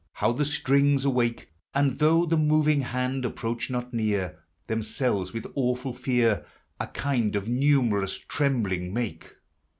how 0.13 0.31
the 0.31 0.45
strings 0.45 1.05
awake: 1.05 1.49
And, 1.75 1.99
though 1.99 2.25
the 2.25 2.35
moving 2.35 2.81
hand 2.81 3.23
approach 3.23 3.69
not 3.69 3.93
near, 3.93 4.39
Themselves 4.65 5.31
with 5.31 5.45
awful 5.53 5.93
fear 5.93 6.43
A 6.79 6.87
kind 6.87 7.35
of 7.35 7.47
numerous 7.47 8.17
trembling 8.17 8.95
make. 8.95 9.35